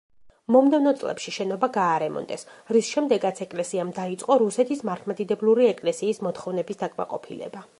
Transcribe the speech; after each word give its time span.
მომდევნო 0.53 0.91
წლებში 1.01 1.33
შენობა 1.35 1.67
გაარემონტეს, 1.75 2.45
რის 2.77 2.89
შემდეგაც 2.95 3.43
ეკლესიამ 3.45 3.93
დაიწყო 3.99 4.39
რუსეთის 4.45 4.83
მართლმადიდებლური 4.91 5.69
ეკლესიის 5.75 6.23
მოთხოვნების 6.29 6.83
დაკმაყოფილება. 6.85 7.67